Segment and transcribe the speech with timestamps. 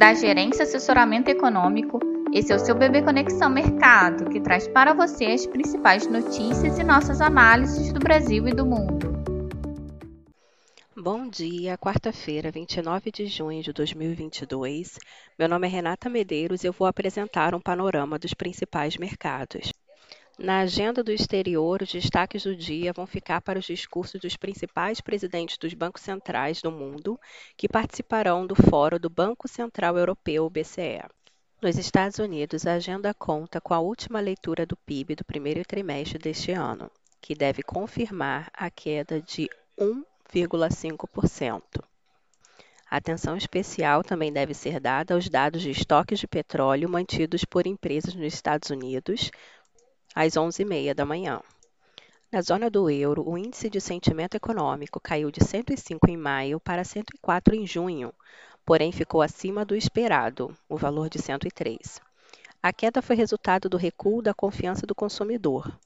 [0.00, 2.00] da Gerência Assessoramento Econômico.
[2.32, 6.82] Esse é o seu Bebê Conexão Mercado, que traz para você as principais notícias e
[6.82, 9.12] nossas análises do Brasil e do mundo.
[10.96, 14.98] Bom dia, quarta-feira, 29 de junho de 2022.
[15.38, 19.70] Meu nome é Renata Medeiros e eu vou apresentar um panorama dos principais mercados.
[20.42, 24.98] Na agenda do exterior, os destaques do dia vão ficar para os discursos dos principais
[24.98, 27.20] presidentes dos bancos centrais do mundo,
[27.58, 31.02] que participarão do Fórum do Banco Central Europeu, BCE.
[31.60, 36.18] Nos Estados Unidos, a agenda conta com a última leitura do PIB do primeiro trimestre
[36.18, 39.46] deste ano, que deve confirmar a queda de
[39.78, 41.84] 1,5%.
[42.90, 48.14] Atenção especial também deve ser dada aos dados de estoques de petróleo mantidos por empresas
[48.14, 49.30] nos Estados Unidos,
[50.14, 51.40] às 11h30 da manhã.
[52.32, 56.84] Na zona do euro, o índice de sentimento econômico caiu de 105 em maio para
[56.84, 58.12] 104 em junho,
[58.64, 62.00] porém ficou acima do esperado, o valor de 103.
[62.62, 65.76] A queda foi resultado do recuo da confiança do consumidor,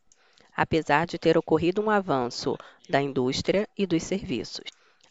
[0.54, 2.56] apesar de ter ocorrido um avanço
[2.88, 4.64] da indústria e dos serviços.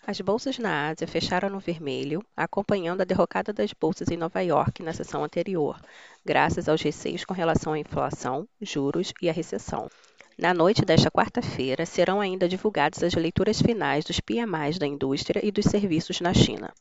[0.05, 4.83] As bolsas na Ásia fecharam no vermelho, acompanhando a derrocada das bolsas em Nova York
[4.83, 5.79] na sessão anterior,
[6.25, 9.89] graças aos receios com relação à inflação, juros e à recessão.
[10.37, 15.53] Na noite desta quarta-feira, serão ainda divulgadas as leituras finais dos PMIs da indústria e
[15.53, 16.73] dos serviços na China.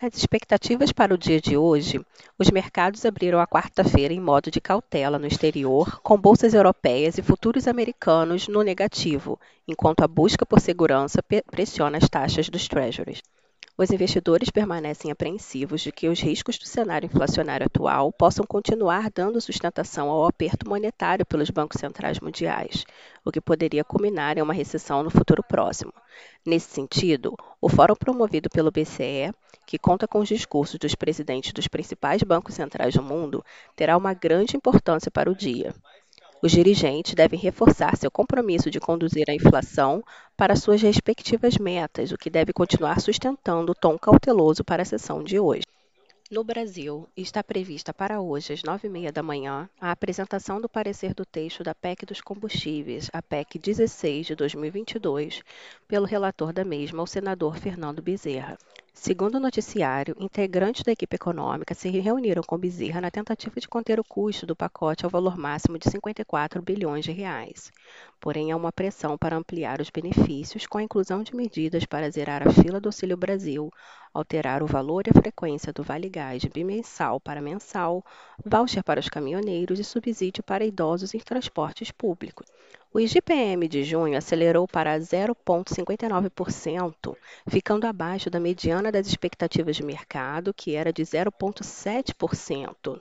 [0.00, 2.00] As expectativas para o dia de hoje,
[2.38, 7.22] os mercados abriram a quarta-feira em modo de cautela no exterior, com bolsas europeias e
[7.22, 13.22] futuros americanos no negativo, enquanto a busca por segurança pressiona as taxas dos treasuries.
[13.80, 19.40] Os investidores permanecem apreensivos de que os riscos do cenário inflacionário atual possam continuar dando
[19.40, 22.84] sustentação ao aperto monetário pelos bancos centrais mundiais,
[23.24, 25.92] o que poderia culminar em uma recessão no futuro próximo.
[26.44, 29.32] Nesse sentido, o fórum promovido pelo BCE,
[29.64, 33.44] que conta com os discursos dos presidentes dos principais bancos centrais do mundo,
[33.76, 35.72] terá uma grande importância para o dia.
[36.40, 40.04] Os dirigentes devem reforçar seu compromisso de conduzir a inflação
[40.36, 45.22] para suas respectivas metas, o que deve continuar sustentando o tom cauteloso para a sessão
[45.22, 45.64] de hoje.
[46.30, 51.24] No Brasil, está prevista para hoje, às 9h30 da manhã, a apresentação do parecer do
[51.24, 55.42] texto da PEC dos combustíveis, a PEC 16 de 2022,
[55.88, 58.58] pelo relator da mesma, o senador Fernando Bezerra.
[59.00, 64.00] Segundo o noticiário, integrantes da equipe econômica se reuniram com Bezerra na tentativa de conter
[64.00, 67.72] o custo do pacote ao valor máximo de 54 bilhões de reais.
[68.20, 72.46] Porém, há uma pressão para ampliar os benefícios com a inclusão de medidas para zerar
[72.46, 73.70] a fila do Auxílio Brasil,
[74.12, 78.04] alterar o valor e a frequência do Vale Gás bimensal para mensal,
[78.44, 82.48] voucher para os caminhoneiros e subsídio para idosos em transportes públicos.
[82.90, 87.14] O IGPM de junho acelerou para 0,59%,
[87.46, 92.98] ficando abaixo da mediana das expectativas de mercado, que era de 0,7%.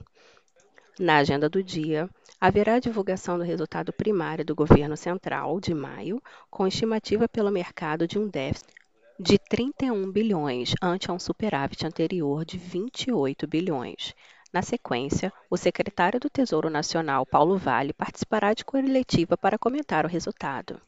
[0.99, 2.09] Na agenda do dia,
[2.39, 8.05] haverá a divulgação do resultado primário do governo central de maio, com estimativa pelo mercado
[8.05, 8.73] de um déficit
[9.17, 14.13] de 31 bilhões ante um superávit anterior de 28 bilhões.
[14.53, 20.09] Na sequência, o secretário do Tesouro Nacional, Paulo Vale, participará de coletiva para comentar o
[20.09, 20.79] resultado.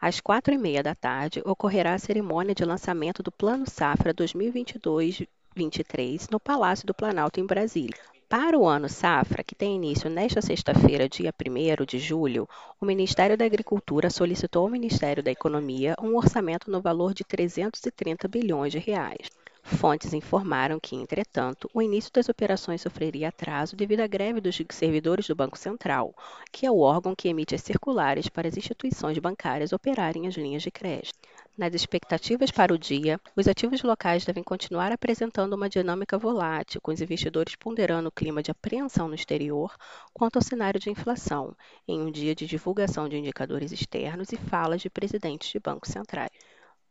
[0.00, 6.30] Às quatro e meia da tarde, ocorrerá a cerimônia de lançamento do Plano Safra 2022-23
[6.30, 7.94] no Palácio do Planalto, em Brasília.
[8.28, 12.48] Para o ano safra, que tem início nesta sexta-feira, dia 1 de julho,
[12.80, 18.26] o Ministério da Agricultura solicitou ao Ministério da Economia um orçamento no valor de 330
[18.26, 19.30] bilhões de reais.
[19.66, 25.26] Fontes informaram que, entretanto, o início das operações sofreria atraso devido à greve dos servidores
[25.26, 26.14] do Banco Central,
[26.52, 30.62] que é o órgão que emite as circulares para as instituições bancárias operarem as linhas
[30.62, 31.18] de crédito.
[31.56, 36.92] Nas expectativas para o dia, os ativos locais devem continuar apresentando uma dinâmica volátil, com
[36.92, 39.74] os investidores ponderando o clima de apreensão no exterior
[40.12, 41.56] quanto ao cenário de inflação,
[41.88, 46.30] em um dia de divulgação de indicadores externos e falas de presidentes de bancos centrais.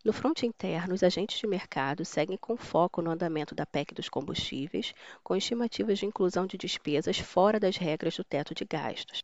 [0.04, 4.08] No fronte interno, os agentes de mercado seguem com foco no andamento da PEC dos
[4.08, 4.94] combustíveis,
[5.24, 9.22] com estimativas de inclusão de despesas fora das regras do teto de gastos.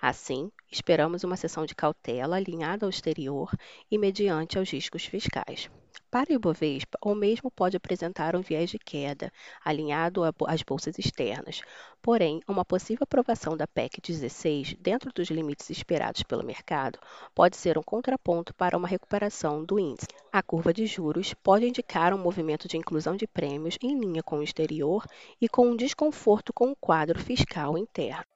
[0.00, 3.50] Assim, esperamos uma sessão de cautela alinhada ao exterior
[3.90, 5.70] e mediante aos riscos fiscais.
[6.10, 9.32] Para o Ibovespa, o mesmo pode apresentar um viés de queda,
[9.64, 11.62] alinhado às bolsas externas.
[12.02, 16.98] Porém, uma possível aprovação da PEC 16, dentro dos limites esperados pelo mercado,
[17.34, 20.08] pode ser um contraponto para uma recuperação do índice.
[20.30, 24.38] A curva de juros pode indicar um movimento de inclusão de prêmios em linha com
[24.38, 25.04] o exterior
[25.40, 28.35] e com um desconforto com o quadro fiscal interno.